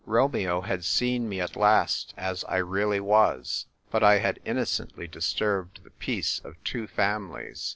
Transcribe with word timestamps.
Romeo 0.07 0.61
had 0.61 0.83
seen 0.83 1.29
me 1.29 1.39
at 1.39 1.55
last 1.55 2.15
as 2.17 2.43
I 2.45 2.57
really 2.57 2.99
was. 2.99 3.67
But 3.91 4.01
I 4.03 4.17
had 4.17 4.39
innocently 4.43 5.07
disturbed 5.07 5.83
the 5.83 5.91
peace 5.91 6.41
of 6.43 6.55
two 6.63 6.87
families. 6.87 7.69